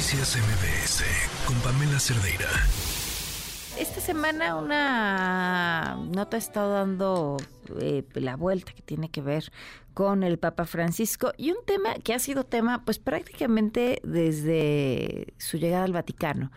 [0.00, 1.04] Noticias MBS
[1.44, 2.48] con Pamela Cerdeira.
[3.78, 7.36] Esta semana una nota estado dando
[7.78, 9.52] eh, la vuelta que tiene que ver
[9.92, 15.58] con el Papa Francisco y un tema que ha sido tema pues prácticamente desde su
[15.58, 16.50] llegada al Vaticano,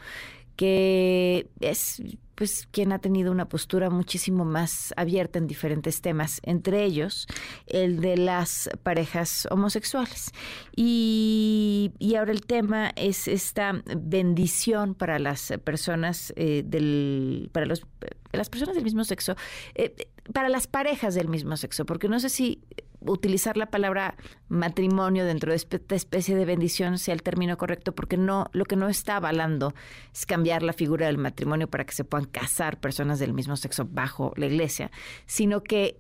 [0.55, 2.01] que es
[2.36, 7.27] pues quien ha tenido una postura muchísimo más abierta en diferentes temas, entre ellos
[7.68, 10.31] el de las parejas homosexuales.
[10.75, 17.86] Y, ahora el tema es esta bendición para las personas eh, del, para los,
[18.31, 19.36] las personas del mismo sexo,
[19.75, 19.95] eh,
[20.31, 22.61] para las parejas del mismo sexo, porque no sé si
[23.06, 24.16] utilizar la palabra
[24.50, 28.76] matrimonio dentro de esta especie de bendición sea el término correcto, porque no, lo que
[28.76, 29.74] no está avalando
[30.14, 33.88] es cambiar la figura del matrimonio para que se puedan casar personas del mismo sexo
[33.89, 34.92] bajo la iglesia,
[35.26, 36.00] sino que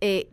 [0.00, 0.30] eh,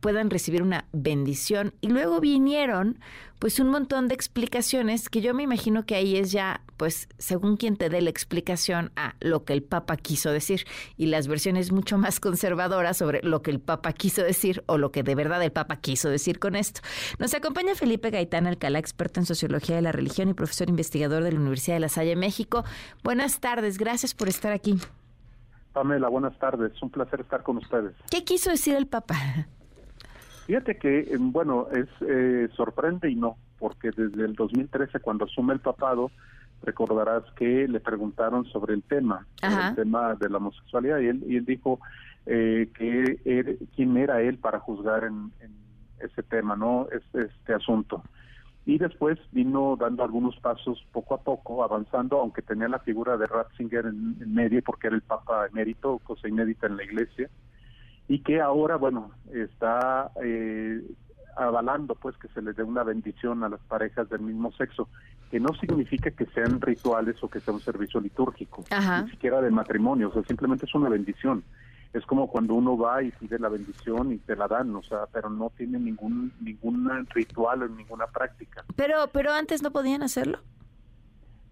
[0.00, 1.74] puedan recibir una bendición.
[1.80, 2.98] Y luego vinieron
[3.38, 7.56] pues un montón de explicaciones que yo me imagino que ahí es ya, pues según
[7.56, 10.66] quien te dé la explicación a lo que el Papa quiso decir
[10.98, 14.92] y las versiones mucho más conservadoras sobre lo que el Papa quiso decir o lo
[14.92, 16.82] que de verdad el Papa quiso decir con esto.
[17.18, 21.32] Nos acompaña Felipe Gaitán Alcalá, experto en sociología de la religión y profesor investigador de
[21.32, 22.64] la Universidad de La Salle, México.
[23.02, 24.78] Buenas tardes, gracias por estar aquí.
[25.72, 27.94] Pamela, buenas tardes, un placer estar con ustedes.
[28.10, 29.16] ¿Qué quiso decir el Papa?
[30.50, 35.54] Fíjate que, eh, bueno, es eh, sorprende y no, porque desde el 2013, cuando asume
[35.54, 36.10] el papado,
[36.64, 41.36] recordarás que le preguntaron sobre el tema, el tema de la homosexualidad, y él, y
[41.36, 41.78] él dijo
[42.26, 45.30] eh, que quién era él para juzgar en,
[46.00, 46.88] ese tema, ¿no?
[46.90, 48.02] Este, este asunto.
[48.66, 53.28] Y después vino dando algunos pasos poco a poco, avanzando, aunque tenía la figura de
[53.28, 57.30] Ratzinger en, en medio, porque era el Papa emérito, cosa inédita en la Iglesia
[58.10, 60.82] y que ahora, bueno, está eh,
[61.36, 64.88] avalando pues que se les dé una bendición a las parejas del mismo sexo,
[65.30, 68.64] que no significa que sean rituales o que sea un servicio litúrgico,
[69.04, 71.44] ni siquiera de matrimonio, o sea, simplemente es una bendición.
[71.92, 75.06] Es como cuando uno va y pide la bendición y te la dan, o sea,
[75.12, 78.64] pero no tiene ningún ningún ritual o ninguna práctica.
[78.74, 80.40] Pero pero antes no podían hacerlo.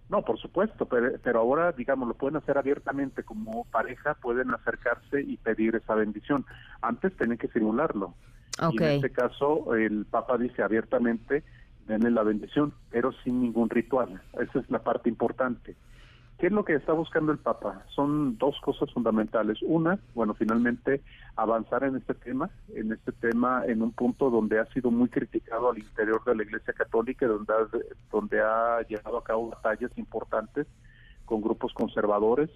[0.08, 5.36] No, por supuesto, pero, ahora, digamos, lo pueden hacer abiertamente como pareja, pueden acercarse y
[5.36, 6.46] pedir esa bendición.
[6.80, 8.14] Antes tienen que simularlo.
[8.72, 11.44] Y en este caso, el Papa dice abiertamente,
[11.86, 14.20] denle la bendición, pero sin ningún ritual.
[14.40, 15.76] Esa es la parte importante.
[16.38, 17.84] ¿Qué es lo que está buscando el Papa?
[17.96, 19.58] Son dos cosas fundamentales.
[19.62, 21.02] Una, bueno, finalmente
[21.34, 25.70] avanzar en este tema, en este tema en un punto donde ha sido muy criticado
[25.70, 27.66] al interior de la Iglesia Católica, donde ha,
[28.12, 30.68] donde ha llevado a cabo batallas importantes
[31.24, 32.50] con grupos conservadores.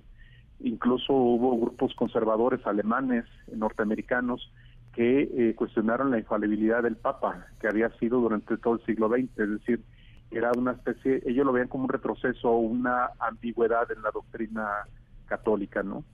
[0.60, 4.48] Incluso hubo grupos conservadores alemanes, norteamericanos,
[4.92, 9.38] que eh, cuestionaron la infalibilidad del Papa, que había sido durante todo el siglo XX,
[9.38, 9.82] es decir,
[10.32, 14.68] era una especie, ellos lo veían como un retroceso o una ambigüedad en la doctrina
[15.26, 16.04] católica, ¿no?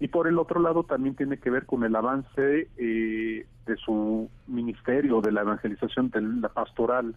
[0.00, 4.28] Y por el otro lado también tiene que ver con el avance eh, de su
[4.48, 7.14] ministerio, de la evangelización, de la pastoral,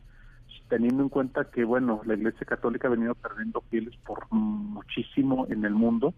[0.69, 5.65] teniendo en cuenta que, bueno, la Iglesia Católica ha venido perdiendo fieles por muchísimo en
[5.65, 6.13] el mundo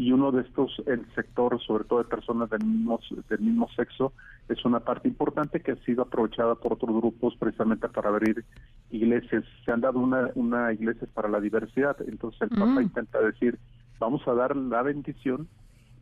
[0.00, 4.14] y uno de estos, el sector, sobre todo de personas del mismo, del mismo sexo,
[4.48, 8.46] es una parte importante que ha sido aprovechada por otros grupos precisamente para abrir
[8.90, 9.44] iglesias.
[9.62, 12.80] Se han dado una, una iglesias para la diversidad, entonces el Papa mm.
[12.80, 13.58] intenta decir,
[13.98, 15.48] vamos a dar la bendición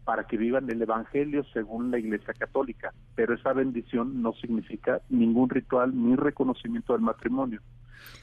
[0.04, 5.50] para que vivan el Evangelio según la Iglesia Católica, pero esa bendición no significa ningún
[5.50, 7.60] ritual ni reconocimiento del matrimonio.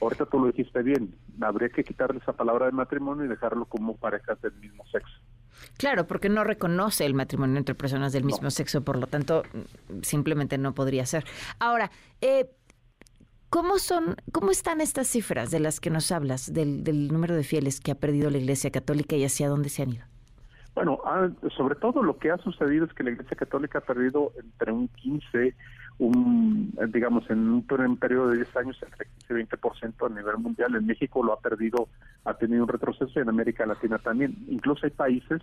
[0.00, 3.94] Ahorita tú lo dijiste bien, habría que quitarle esa palabra de matrimonio y dejarlo como
[3.94, 5.20] parejas del mismo sexo.
[5.76, 9.42] Claro, porque no reconoce el matrimonio entre personas del mismo sexo, por lo tanto,
[10.02, 11.24] simplemente no podría ser.
[11.58, 11.90] Ahora,
[12.20, 12.50] eh,
[13.50, 17.44] ¿cómo son, cómo están estas cifras de las que nos hablas, del, del número de
[17.44, 20.04] fieles que ha perdido la Iglesia Católica y hacia dónde se han ido?
[20.76, 24.32] Bueno, ah, sobre todo lo que ha sucedido es que la Iglesia Católica ha perdido
[24.38, 25.54] entre un 15,
[25.98, 30.76] un, digamos, en un, periodo de 10 años, entre 15 y 20% a nivel mundial.
[30.76, 31.88] En México lo ha perdido,
[32.26, 34.36] ha tenido un retroceso y en América Latina también.
[34.48, 35.40] Incluso hay países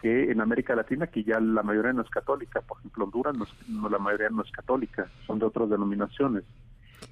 [0.00, 3.34] que en América Latina que ya la mayoría no es católica, por ejemplo Honduras
[3.66, 6.44] no, la mayoría no es católica, son de otras denominaciones.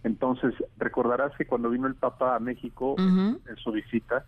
[0.04, 4.24] Entonces, recordarás que cuando vino el Papa a México en, su visita,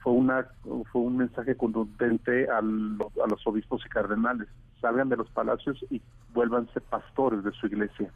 [0.00, 4.48] fue una fue un mensaje contundente a los obispos y cardenales.
[4.80, 6.00] Salgan de los palacios y
[6.32, 8.10] vuélvanse pastores de su iglesia.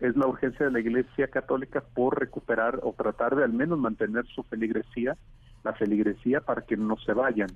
[0.00, 4.26] Es la urgencia de la iglesia católica por recuperar o tratar de al menos mantener
[4.26, 5.16] su feligresía
[5.62, 7.50] la feligresía para que no se vayan.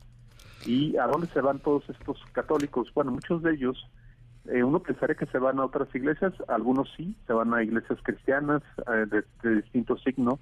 [0.66, 3.90] Y a dónde se van todos estos católicos bueno muchos de ellos
[4.46, 7.98] eh, uno pensaría que se van a otras iglesias algunos sí se van a iglesias
[8.02, 10.38] cristianas eh, de, de distinto signo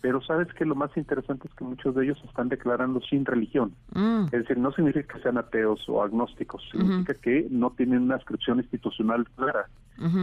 [0.00, 3.74] pero sabes que lo más interesante es que muchos de ellos están declarando sin religión.
[3.94, 4.24] Mm.
[4.26, 8.58] Es decir, no significa que sean ateos o agnósticos, significa que no tienen una inscripción
[8.58, 9.68] institucional clara.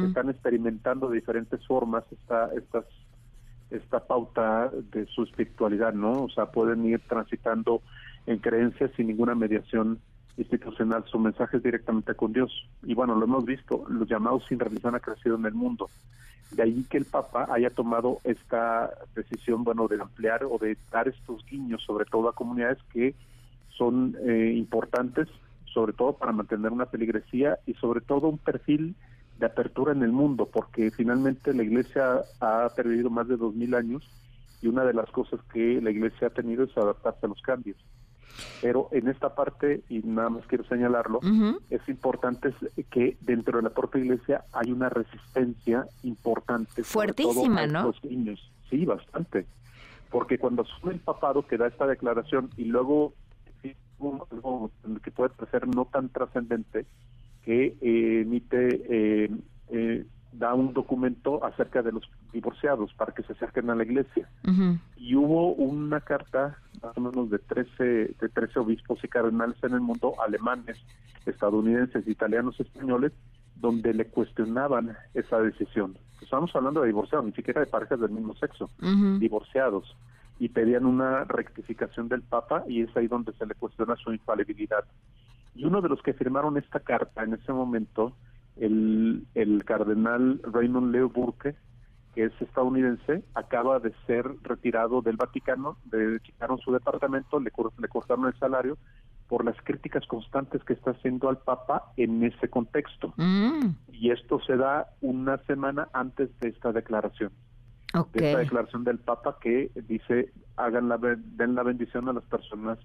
[0.06, 2.84] Están experimentando de diferentes formas esta, estas,
[3.70, 6.24] esta pauta de su espiritualidad, ¿no?
[6.24, 7.82] O sea, pueden ir transitando
[8.26, 10.00] en creencias sin ninguna mediación
[10.40, 12.52] institucional, su mensaje es directamente con Dios.
[12.84, 15.90] Y bueno, lo hemos visto, los llamados sin religión han crecido en el mundo.
[16.52, 21.08] De ahí que el Papa haya tomado esta decisión, bueno, de ampliar o de dar
[21.08, 23.14] estos guiños, sobre todo a comunidades que
[23.78, 25.28] son eh, importantes,
[25.66, 28.96] sobre todo para mantener una peligresía y sobre todo un perfil
[29.38, 33.74] de apertura en el mundo, porque finalmente la Iglesia ha perdido más de dos mil
[33.74, 34.04] años
[34.62, 37.78] y una de las cosas que la Iglesia ha tenido es adaptarse a los cambios.
[38.62, 41.20] Pero en esta parte, y nada más quiero señalarlo,
[41.70, 42.54] es importante
[42.90, 46.84] que dentro de la propia iglesia hay una resistencia importante.
[46.84, 47.84] Fuertísima, ¿no?
[47.84, 48.52] Los niños.
[48.70, 49.46] Sí, bastante.
[50.10, 53.14] Porque cuando asume el papado que da esta declaración y luego
[54.32, 54.72] algo
[55.04, 56.86] que puede parecer no tan trascendente,
[57.44, 59.30] que eh, emite eh,
[59.70, 64.30] eh, da un documento acerca de los divorciados para que se acerquen a la iglesia.
[64.98, 67.84] Y hubo una carta, más o menos de 13,
[68.20, 70.78] de 13 obispos y cardenales en el mundo, alemanes,
[71.26, 73.12] estadounidenses, italianos, españoles,
[73.56, 75.98] donde le cuestionaban esa decisión.
[76.22, 78.70] Estamos hablando de divorciados, ni siquiera de parejas del mismo sexo,
[79.20, 79.96] divorciados.
[80.40, 84.86] Y pedían una rectificación del Papa y es ahí donde se le cuestiona su infalibilidad.
[85.54, 88.14] Y uno de los que firmaron esta carta en ese momento
[88.56, 91.56] el, el cardenal Raymond Leo Burke,
[92.14, 97.88] que es estadounidense, acaba de ser retirado del Vaticano, le quitaron su departamento, le, le
[97.88, 98.78] cortaron el salario
[99.28, 103.14] por las críticas constantes que está haciendo al Papa en ese contexto.
[103.16, 103.76] Mm.
[103.94, 107.32] Y esto se da una semana antes de esta declaración.
[108.14, 112.80] De esta declaración del Papa que dice, hagan la, den la bendición a las personas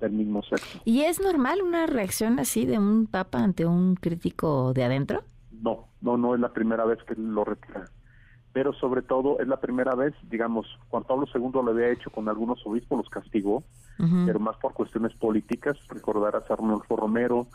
[0.00, 0.80] del mismo sexo.
[0.84, 5.24] ¿Y es normal una reacción así de un papa ante un crítico de adentro?
[5.50, 7.86] No, no, no es la primera vez que lo retira.
[8.56, 12.26] Pero sobre todo es la primera vez, digamos, Juan Pablo II lo había hecho con
[12.26, 13.62] algunos obispos, los castigó,
[14.24, 15.76] pero más por cuestiones políticas.
[15.90, 17.48] Recordarás a Arnolfo Romero,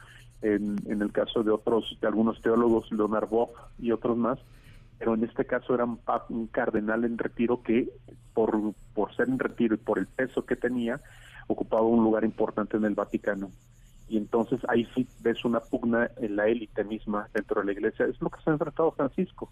[0.43, 4.37] en, en el caso de otros, de algunos teólogos, Leonard Bock y otros más,
[4.99, 5.99] pero en este caso era un,
[6.29, 7.89] un cardenal en retiro que
[8.35, 8.55] por,
[8.93, 11.01] por ser en retiro y por el peso que tenía,
[11.47, 13.49] ocupaba un lugar importante en el Vaticano.
[14.11, 18.05] Y entonces ahí sí ves una pugna en la élite misma dentro de la iglesia.
[18.07, 19.49] Es lo que se ha enfrentado Francisco.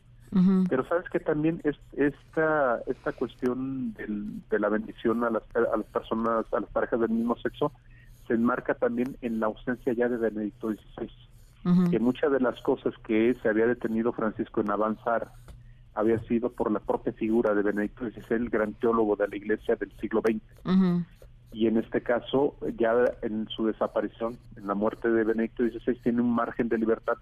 [0.67, 5.85] Pero sabes que también es, esta, esta cuestión de la bendición a las, a las
[5.85, 7.71] personas, a las parejas del mismo sexo,
[8.27, 11.89] se enmarca también en la ausencia ya de Benedicto XVI.
[11.89, 15.31] Que muchas de las cosas que se había detenido Francisco en avanzar
[15.95, 19.77] había sido por la propia figura de Benedicto XVI, el gran teólogo de la iglesia
[19.77, 20.41] del siglo XX
[21.51, 26.21] y en este caso ya en su desaparición, en la muerte de Benedicto XVI, tiene
[26.21, 27.15] un margen de libertad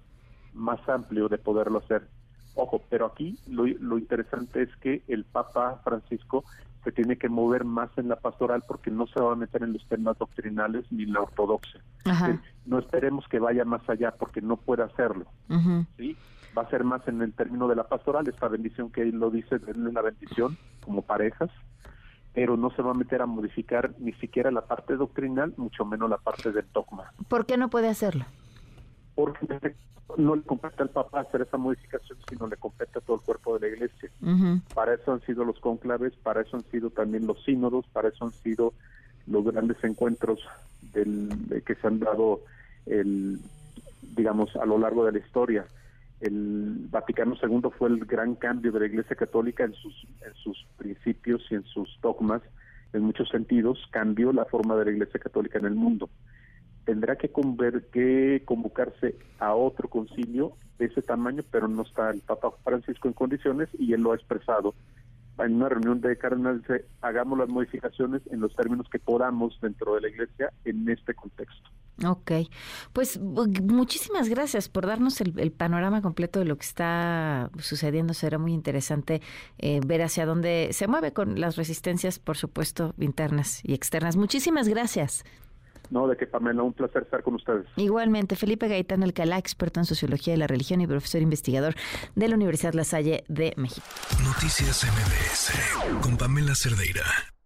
[0.53, 2.07] más amplio de poderlo hacer.
[2.55, 6.43] Ojo, pero aquí lo, lo interesante es que el Papa Francisco
[6.83, 9.73] se tiene que mover más en la pastoral porque no se va a meter en
[9.73, 11.81] los temas doctrinales ni en la ortodoxia.
[12.65, 15.25] No esperemos que vaya más allá porque no puede hacerlo.
[15.97, 16.15] ¿sí?
[16.57, 19.29] Va a ser más en el término de la pastoral, esta bendición que él lo
[19.29, 21.49] dice, denle la bendición como parejas,
[22.37, 26.07] pero no se va a meter a modificar ni siquiera la parte doctrinal, mucho menos
[26.07, 27.11] la parte del dogma.
[27.27, 28.25] ¿Por qué no puede hacerlo?
[29.15, 29.73] Porque
[30.17, 33.57] no le compete al Papa hacer esa modificación, sino le compete a todo el cuerpo
[33.57, 34.11] de la Iglesia.
[34.75, 38.25] Para eso han sido los conclaves, para eso han sido también los sínodos, para eso
[38.25, 38.75] han sido
[39.25, 40.39] los grandes encuentros
[40.93, 42.41] del, que se han dado,
[42.85, 43.39] el,
[44.15, 45.65] digamos, a lo largo de la historia
[46.19, 51.55] el Vaticano II fue el gran cambio de la Iglesia Católica en sus, principios y
[51.55, 52.41] en sus dogmas,
[52.93, 56.09] en muchos sentidos, cambió la forma de la Iglesia Católica en el mundo.
[56.85, 57.29] Tendrá que,
[57.91, 63.13] que convocarse a otro concilio de ese tamaño, pero no está el Papa Francisco en
[63.13, 64.73] condiciones y él lo ha expresado
[65.39, 66.63] en una reunión de cardenales,
[67.01, 71.69] hagamos las modificaciones en los términos que podamos dentro de la Iglesia en este contexto.
[72.05, 72.31] Ok,
[72.93, 78.13] pues muchísimas gracias por darnos el, panorama completo de lo que está sucediendo.
[78.13, 79.21] Será muy interesante
[79.57, 84.15] eh, ver hacia dónde se mueve con las resistencias, por supuesto, internas y externas.
[84.15, 85.23] Muchísimas gracias.
[85.89, 87.65] No, de que Pamela, un placer estar con ustedes.
[87.77, 91.75] Igualmente, Felipe Gaitán Alcalá, experto en sociología de la religión y profesor investigador
[92.15, 93.87] de la Universidad La Salle de México.
[94.23, 97.36] Noticias MBS con Pamela Cerdeira.